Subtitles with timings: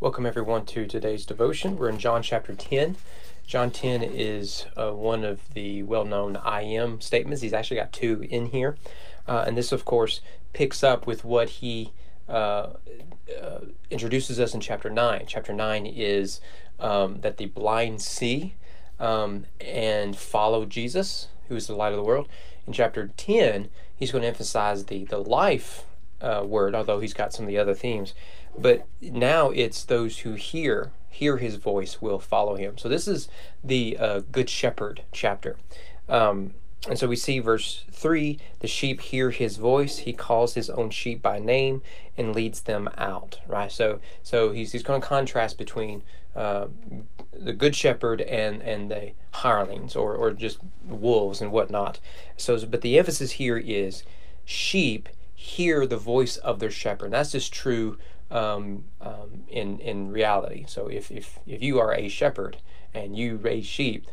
[0.00, 1.76] Welcome, everyone, to today's devotion.
[1.76, 2.96] We're in John chapter 10.
[3.46, 7.42] John 10 is uh, one of the well known I am statements.
[7.42, 8.78] He's actually got two in here.
[9.28, 10.22] Uh, and this, of course,
[10.54, 11.92] picks up with what he
[12.30, 12.70] uh,
[13.38, 13.58] uh
[13.90, 15.24] introduces us in chapter 9.
[15.26, 16.40] Chapter 9 is
[16.78, 18.54] um, that the blind see
[18.98, 22.26] um, and follow Jesus, who is the light of the world.
[22.66, 25.84] In chapter 10, he's going to emphasize the, the life
[26.20, 28.14] uh, word, although he's got some of the other themes.
[28.58, 32.78] But now it's those who hear hear his voice will follow him.
[32.78, 33.28] So this is
[33.64, 35.56] the uh, Good Shepherd chapter.
[36.08, 36.54] Um,
[36.88, 40.88] and so we see verse 3 the sheep hear his voice he calls his own
[40.88, 41.82] sheep by name
[42.16, 46.02] and leads them out right so so he's, he's going to contrast between
[46.34, 46.68] uh,
[47.32, 52.00] the good shepherd and and the hirelings or or just wolves and whatnot
[52.36, 54.02] so but the emphasis here is
[54.44, 55.08] sheep
[55.40, 57.10] hear the voice of their shepherd.
[57.12, 57.96] That's just true
[58.30, 60.66] um, um, in in reality.
[60.68, 62.58] So if, if if you are a shepherd
[62.92, 64.06] and you raise sheep,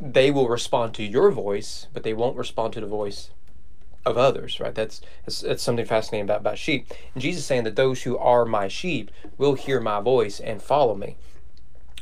[0.00, 3.30] they will respond to your voice, but they won't respond to the voice
[4.06, 4.58] of others.
[4.58, 4.74] Right?
[4.74, 6.90] That's that's, that's something fascinating about about sheep.
[7.12, 10.94] And Jesus saying that those who are my sheep will hear my voice and follow
[10.94, 11.18] me.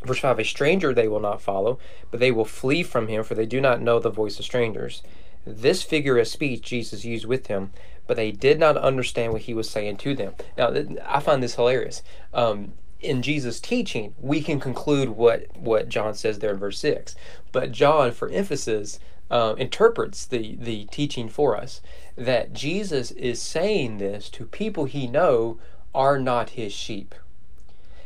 [0.05, 1.81] Verse 5 A stranger they will not follow,
[2.13, 5.03] but they will flee from him, for they do not know the voice of strangers.
[5.45, 7.73] This figure of speech Jesus used with them,
[8.07, 10.35] but they did not understand what he was saying to them.
[10.57, 10.73] Now,
[11.07, 12.03] I find this hilarious.
[12.33, 17.15] Um, in Jesus' teaching, we can conclude what, what John says there in verse 6.
[17.53, 18.99] But John, for emphasis,
[19.31, 21.81] uh, interprets the, the teaching for us
[22.17, 25.59] that Jesus is saying this to people he know
[25.95, 27.15] are not his sheep.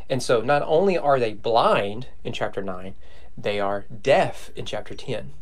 [0.08, 2.94] And so not only are they blind in chapter 9,
[3.38, 5.32] they are deaf in chapter 10.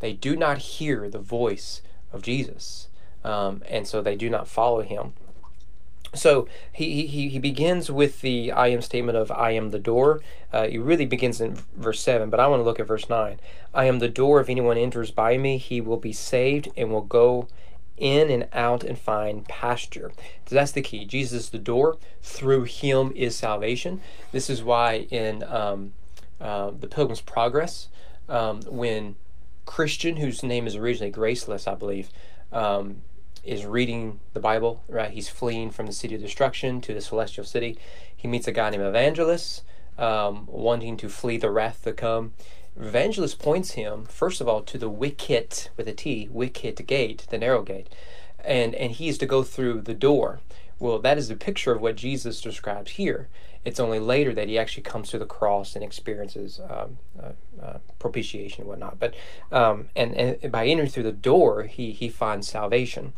[0.00, 2.88] They do not hear the voice of Jesus,
[3.24, 5.14] um, and so they do not follow him.
[6.14, 10.20] So he, he, he begins with the I am statement of I am the door.
[10.52, 13.40] Uh, he really begins in verse 7, but I want to look at verse 9.
[13.74, 14.40] I am the door.
[14.40, 17.48] If anyone enters by me, he will be saved and will go
[17.96, 20.12] in and out and find pasture.
[20.46, 21.04] So that's the key.
[21.04, 21.96] Jesus is the door.
[22.22, 24.00] Through him is salvation.
[24.32, 25.92] This is why in um,
[26.40, 27.88] uh, the Pilgrim's Progress,
[28.28, 29.16] um, when
[29.64, 32.10] Christian, whose name is originally Graceless, I believe,
[32.52, 33.02] um,
[33.42, 34.84] is reading the Bible.
[34.88, 37.78] Right, he's fleeing from the city of destruction to the celestial city.
[38.14, 39.62] He meets a guy named Evangelist,
[39.98, 42.32] um, wanting to flee the wrath to come.
[42.76, 47.38] Evangelist points him, first of all, to the wicket with a T, wicket gate, the
[47.38, 47.88] narrow gate,
[48.44, 50.40] and and he is to go through the door.
[50.78, 53.28] Well, that is the picture of what Jesus describes here.
[53.64, 57.78] It's only later that he actually comes to the cross and experiences um, uh, uh,
[57.98, 58.98] propitiation and whatnot.
[58.98, 59.14] But
[59.50, 63.14] um, and, and by entering through the door, he he finds salvation.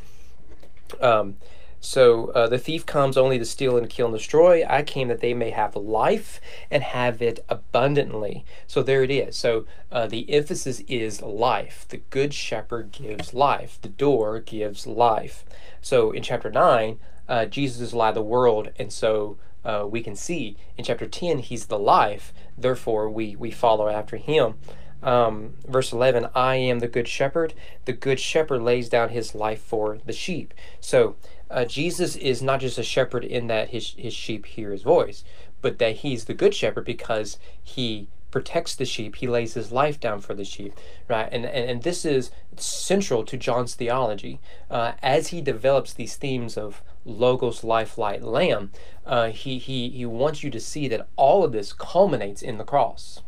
[1.00, 1.36] Um,
[1.80, 4.64] so uh, the thief comes only to steal and kill and destroy.
[4.68, 6.40] I came that they may have life
[6.70, 8.44] and have it abundantly.
[8.66, 9.36] So there it is.
[9.36, 11.86] So uh, the emphasis is life.
[11.88, 13.78] The good shepherd gives life.
[13.82, 15.44] The door gives life.
[15.80, 19.84] So in chapter nine, uh, Jesus is the light of the world, and so uh,
[19.88, 24.54] we can see in chapter 10 he's the life therefore we we follow after him.
[25.02, 27.52] Um, verse 11 i am the good shepherd.
[27.84, 30.54] The good shepherd lays down his life for the sheep.
[30.80, 31.16] So
[31.50, 35.22] uh, jesus is not just a shepherd in that his, his sheep hear his voice
[35.62, 39.16] but that he's the good shepherd because he protects the sheep.
[39.16, 40.74] He lays his life down for the sheep
[41.08, 41.28] right?
[41.32, 44.40] And and, and this is central to john's theology.
[44.70, 48.70] Uh, as he develops these themes of logos life light lamb
[49.06, 52.64] uh, he, he he wants you to see that all of this culminates in the
[52.64, 53.22] cross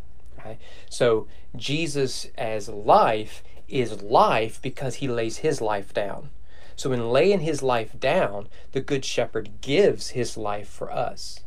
[0.45, 0.59] right
[0.91, 6.31] so jesus as life is life because he lays his life down
[6.75, 11.41] so in laying his life down the good shepherd gives his life for us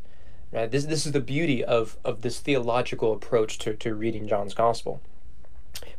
[0.52, 0.69] Right?
[0.69, 5.02] This, this is the beauty of, of this theological approach to, to reading John's Gospel.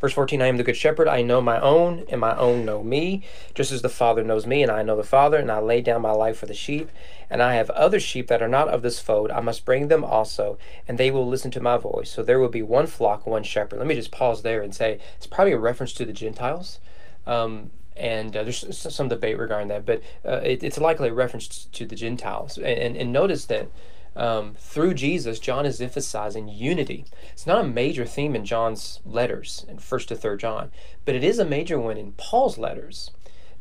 [0.00, 1.08] Verse 14 I am the good shepherd.
[1.08, 3.22] I know my own, and my own know me,
[3.54, 6.02] just as the Father knows me, and I know the Father, and I lay down
[6.02, 6.90] my life for the sheep.
[7.30, 9.30] And I have other sheep that are not of this fold.
[9.30, 12.10] I must bring them also, and they will listen to my voice.
[12.10, 13.78] So there will be one flock, one shepherd.
[13.78, 16.78] Let me just pause there and say it's probably a reference to the Gentiles.
[17.26, 21.66] Um, and uh, there's some debate regarding that, but uh, it, it's likely a reference
[21.66, 22.56] to the Gentiles.
[22.56, 23.68] And, and, and notice that
[24.14, 27.06] um, through Jesus, John is emphasizing unity.
[27.32, 30.70] It's not a major theme in John's letters, in First to Third John,
[31.04, 33.10] but it is a major one in Paul's letters.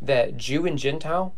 [0.02, 1.34] That Jew and Gentile,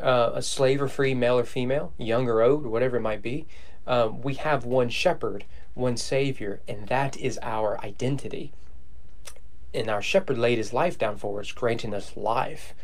[0.00, 3.46] uh, a slave or free, male or female, young or old, whatever it might be,
[3.86, 5.44] um, we have one shepherd,
[5.74, 8.52] one Savior, and that is our identity.
[9.72, 12.74] And our shepherd laid his life down for us, granting us life.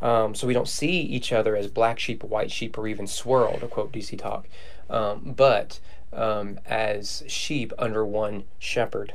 [0.00, 3.58] Um, so we don't see each other as black sheep, white sheep, or even swirl,
[3.58, 4.46] to quote DC Talk.
[4.90, 5.80] Um, but
[6.12, 9.14] um, as sheep under one shepherd.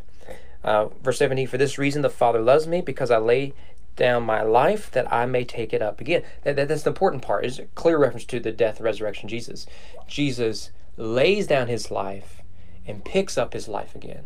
[0.63, 3.53] Uh, verse 17, for this reason the Father loves me because I lay
[3.95, 6.23] down my life that I may take it up again.
[6.43, 7.45] That, that, that's the important part.
[7.45, 9.65] Is a clear reference to the death, resurrection, Jesus.
[10.07, 12.41] Jesus lays down his life
[12.85, 14.25] and picks up his life again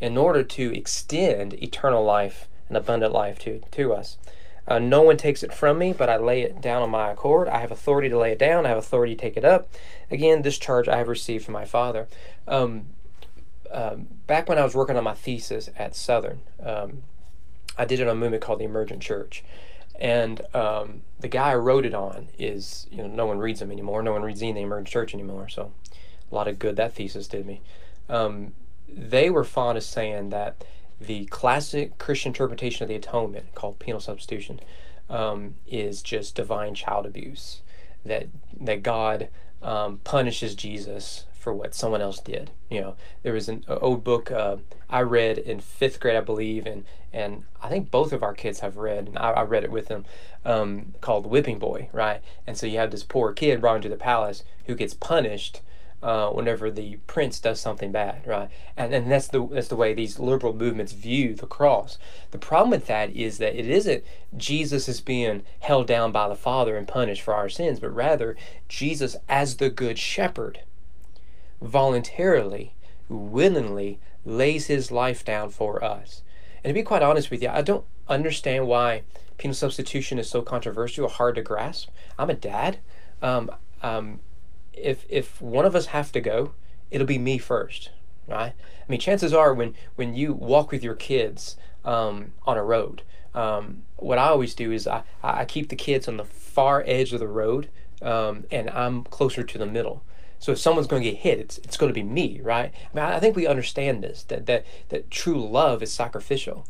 [0.00, 4.18] in order to extend eternal life and abundant life to, to us.
[4.68, 7.48] Uh, no one takes it from me, but I lay it down on my accord.
[7.48, 8.66] I have authority to lay it down.
[8.66, 9.68] I have authority to take it up.
[10.10, 12.08] Again, this charge I have received from my Father.
[12.48, 12.86] Um,
[13.70, 17.02] um, back when I was working on my thesis at Southern, um,
[17.78, 19.44] I did it on a movement called the Emergent Church.
[19.98, 23.70] And um, the guy I wrote it on is, you know, no one reads them
[23.70, 24.02] anymore.
[24.02, 25.48] No one reads any the Emergent Church anymore.
[25.48, 25.72] So
[26.30, 27.60] a lot of good that thesis did me.
[28.08, 28.52] Um,
[28.88, 30.64] they were fond of saying that
[31.00, 34.60] the classic Christian interpretation of the atonement, called penal substitution,
[35.08, 37.62] um, is just divine child abuse.
[38.04, 38.28] That
[38.60, 39.28] that God
[39.62, 42.50] um, punishes Jesus for what someone else did.
[42.70, 44.56] You know, there was an old book uh,
[44.90, 48.60] I read in fifth grade, I believe, and and I think both of our kids
[48.60, 50.04] have read, and I, I read it with them,
[50.44, 52.20] um, called Whipping Boy, right?
[52.46, 55.60] And so you have this poor kid brought into the palace who gets punished
[56.02, 58.50] uh, whenever the prince does something bad, right?
[58.76, 61.98] And and that's the that's the way these liberal movements view the cross.
[62.30, 64.04] The problem with that is that it isn't
[64.36, 68.36] Jesus is being held down by the Father and punished for our sins, but rather
[68.68, 70.60] Jesus as the good shepherd
[71.62, 72.74] voluntarily,
[73.08, 76.22] willingly lays his life down for us.
[76.62, 79.02] And to be quite honest with you, I don't understand why
[79.38, 81.88] penal substitution is so controversial, hard to grasp.
[82.18, 82.78] I'm a dad.
[83.22, 83.50] Um,
[83.82, 84.20] um,
[84.76, 86.52] if if one of us have to go,
[86.90, 87.90] it'll be me first,
[88.28, 88.52] right?
[88.52, 93.02] I mean, chances are when when you walk with your kids um, on a road,
[93.34, 97.12] um, what I always do is I, I keep the kids on the far edge
[97.12, 97.68] of the road,
[98.00, 100.02] um, and I'm closer to the middle.
[100.38, 102.72] So if someone's going to get hit, it's it's going to be me, right?
[102.72, 106.66] I mean, I think we understand this that that that true love is sacrificial.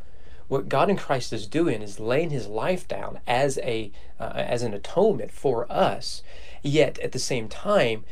[0.49, 4.63] What God in Christ is doing is laying His life down as a uh, as
[4.63, 6.23] an atonement for us,
[6.63, 8.05] Yet at the same time,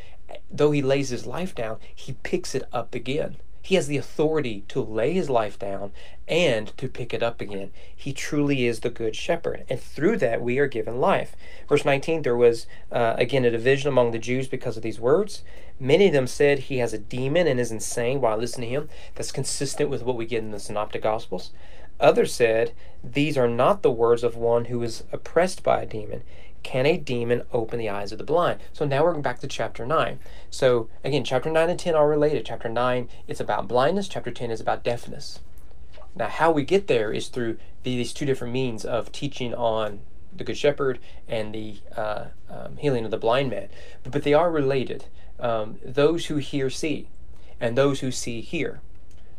[0.50, 3.36] though he lays his life down, he picks it up again.
[3.64, 5.92] He has the authority to lay his life down
[6.28, 7.70] and to pick it up again.
[7.96, 9.64] He truly is the good shepherd.
[9.70, 11.34] And through that, we are given life.
[11.66, 15.42] Verse 19 there was uh, again a division among the Jews because of these words.
[15.80, 18.88] Many of them said he has a demon and is insane while listening to him.
[19.14, 21.50] That's consistent with what we get in the Synoptic Gospels.
[21.98, 26.22] Others said, These are not the words of one who is oppressed by a demon.
[26.64, 28.58] Can a demon open the eyes of the blind?
[28.72, 30.18] So now we're back to chapter 9.
[30.50, 32.46] So again, chapter 9 and 10 are related.
[32.46, 35.38] Chapter 9 is about blindness, chapter 10 is about deafness.
[36.16, 40.00] Now, how we get there is through these two different means of teaching on
[40.34, 43.68] the Good Shepherd and the uh, um, healing of the blind man.
[44.02, 45.04] But, but they are related.
[45.38, 47.08] Um, those who hear see,
[47.60, 48.80] and those who see hear.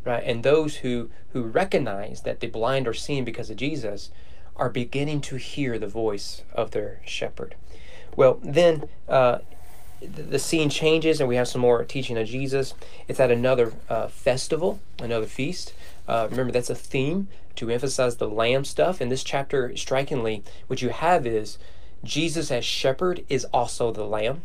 [0.04, 0.22] Right?
[0.24, 4.10] And those who, who recognize that the blind are seeing because of Jesus
[4.58, 7.54] are beginning to hear the voice of their shepherd.
[8.16, 9.38] Well, then uh,
[10.00, 12.74] the scene changes, and we have some more teaching of Jesus.
[13.08, 15.74] It's at another uh, festival, another feast.
[16.08, 19.00] Uh, remember, that's a theme to emphasize the lamb stuff.
[19.00, 21.58] In this chapter, strikingly, what you have is
[22.04, 24.42] Jesus as shepherd is also the lamb.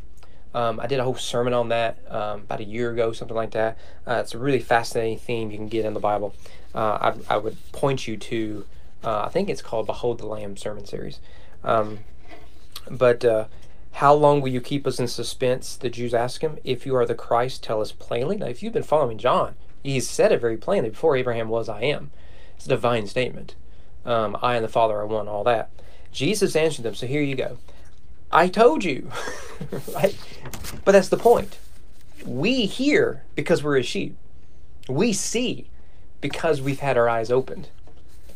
[0.53, 3.51] Um, I did a whole sermon on that um, about a year ago, something like
[3.51, 3.77] that.
[4.05, 6.33] Uh, it's a really fascinating theme you can get in the Bible.
[6.75, 8.65] Uh, I, I would point you to
[9.03, 11.19] uh, I think it's called Behold the Lamb sermon series.
[11.63, 11.99] Um,
[12.89, 13.45] but uh,
[13.93, 15.75] how long will you keep us in suspense?
[15.75, 16.57] The Jews ask him.
[16.63, 18.37] If you are the Christ, tell us plainly.
[18.37, 20.89] Now, if you've been following John, he's said it very plainly.
[20.89, 22.11] Before Abraham was, I am.
[22.55, 23.55] It's a divine statement.
[24.05, 25.69] Um, I and the Father are one, all that.
[26.11, 26.95] Jesus answered them.
[26.95, 27.57] So here you go.
[28.31, 29.11] I told you.
[29.93, 30.17] right?
[30.85, 31.57] But that's the point.
[32.25, 34.15] We hear because we're his sheep.
[34.87, 35.67] We see
[36.21, 37.69] because we've had our eyes opened.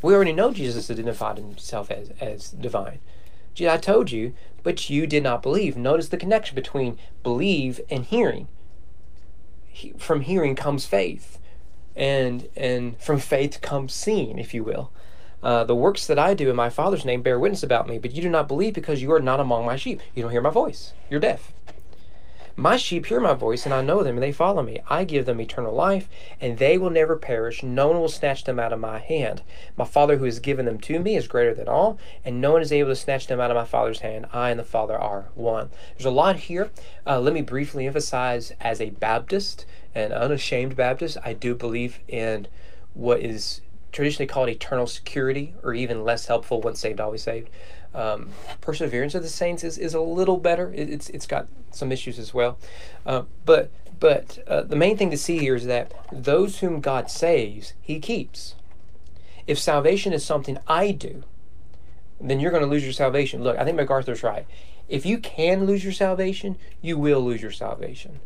[0.02, 3.00] We already know Jesus identified himself as, as divine.
[3.62, 4.34] I told you,
[4.64, 5.78] but you did not believe.
[5.78, 8.50] Notice the connection between believe and hearing.
[9.66, 11.40] He, from hearing comes faith,
[11.96, 14.92] and and from faith comes seeing, if you will.
[15.42, 18.12] Uh, the works that I do in my Father's name bear witness about me, but
[18.12, 20.02] you do not believe because you are not among my sheep.
[20.14, 20.94] You don't hear my voice.
[21.10, 21.54] You're deaf.
[22.58, 24.80] My sheep hear my voice, and I know them, and they follow me.
[24.90, 26.08] I give them eternal life,
[26.40, 27.64] and they will never perish.
[27.64, 29.42] No one will snatch them out of my hand.
[29.76, 32.62] My Father who has given them to me is greater than all, and no one
[32.62, 34.28] is able to snatch them out of my Father's hand.
[34.32, 35.70] I and the Father are one.
[35.98, 36.72] There's a lot here.
[37.06, 42.48] Uh, let me briefly emphasize as a Baptist, an unashamed Baptist, I do believe in
[42.94, 43.60] what is
[43.92, 47.50] traditionally called eternal security, or even less helpful, once saved, always saved.
[47.96, 50.74] Um, perseverance of the saints is, is a little better.
[50.74, 52.58] It, it's it's got some issues as well,
[53.06, 57.10] uh, but but uh, the main thing to see here is that those whom God
[57.10, 58.56] saves, He keeps.
[59.48, 61.24] If salvation is something I do,
[62.20, 63.44] then you're going to lose your salvation.
[63.44, 64.46] Look, I think MacArthur's right.
[64.88, 68.20] If you can lose your salvation, you will lose your salvation.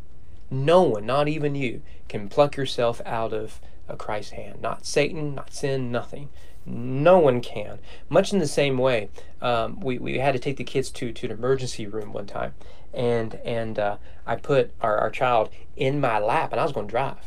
[0.49, 4.61] No one, not even you, can pluck yourself out of a Christ's hand.
[4.61, 6.29] Not Satan, not sin, nothing.
[6.69, 7.79] No one can.
[8.09, 9.09] Much in the same way,
[9.41, 12.53] um, we, we had to take the kids to, to an emergency room one time,
[12.93, 13.97] and and uh,
[14.27, 17.25] I put our, our child in my lap, and I was going to drive,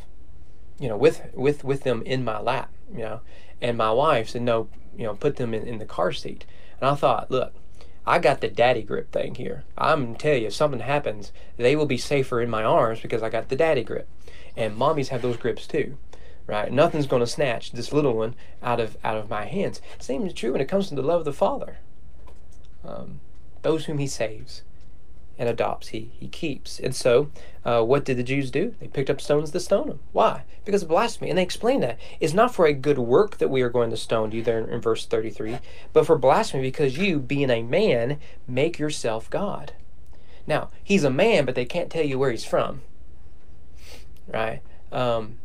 [0.78, 3.20] you know, with with with them in my lap, you know,
[3.60, 6.44] and my wife said no, you know, put them in, in the car seat,
[6.80, 7.52] and I thought, look,
[8.06, 9.64] I got the daddy grip thing here.
[9.76, 13.28] I'm tell you, if something happens, they will be safer in my arms because I
[13.28, 14.08] got the daddy grip,
[14.56, 15.98] and mommies have those grips too
[16.46, 16.72] right?
[16.72, 19.80] Nothing's going to snatch this little one out of out of my hands.
[19.98, 21.78] Same is true when it comes to the love of the Father.
[22.84, 23.20] Um,
[23.62, 24.62] those whom He saves
[25.38, 26.78] and adopts, He He keeps.
[26.78, 27.30] And so,
[27.64, 28.74] uh, what did the Jews do?
[28.80, 30.00] They picked up stones to stone him.
[30.12, 30.44] Why?
[30.64, 31.30] Because of blasphemy.
[31.30, 33.96] And they explain that it's not for a good work that we are going to
[33.96, 35.58] stone you there in, in verse thirty three,
[35.92, 39.72] but for blasphemy because you, being a man, make yourself God.
[40.46, 42.82] Now he's a man, but they can't tell you where he's from.
[44.28, 44.60] Right?
[44.90, 45.38] Um,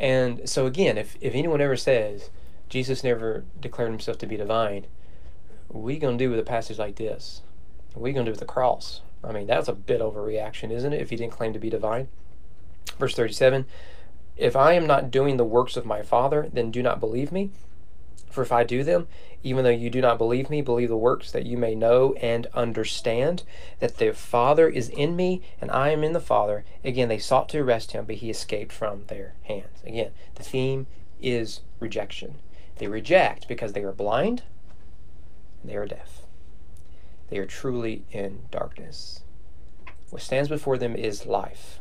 [0.00, 2.30] and so again, if, if anyone ever says
[2.70, 4.86] Jesus never declared himself to be divine,
[5.70, 7.42] going to do with a passage like this?
[7.94, 9.02] Going to do with the cross?
[9.22, 12.08] I mean, that's a bit overreaction, isn't it, if he didn't claim to be divine?
[12.98, 13.66] Verse 37
[14.36, 17.50] If I am not doing the works of my Father, then do not believe me.
[18.28, 19.08] For if I do them,
[19.42, 22.46] even though you do not believe me, believe the works that you may know and
[22.54, 23.42] understand
[23.78, 26.64] that the Father is in me and I am in the Father.
[26.84, 29.82] Again, they sought to arrest him, but he escaped from their hands.
[29.84, 30.86] Again, the theme
[31.20, 32.36] is rejection.
[32.76, 34.42] They reject because they are blind
[35.62, 36.22] and they are deaf.
[37.30, 39.22] They are truly in darkness.
[40.10, 41.78] What stands before them is life,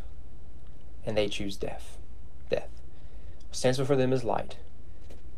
[1.04, 1.98] and they choose death.
[2.50, 2.70] Death.
[3.48, 4.58] What stands before them is light.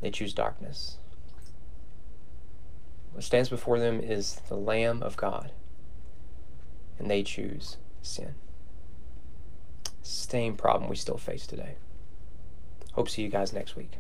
[0.02, 0.98] They choose darkness.
[3.14, 5.52] What stands before them is the Lamb of God,
[6.98, 8.36] and they choose sin.
[10.02, 11.76] Same problem we still face today.
[12.94, 13.92] Hope to see you guys next week.